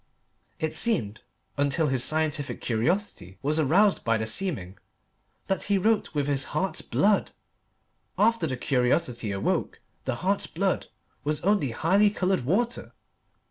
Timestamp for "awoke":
9.31-9.79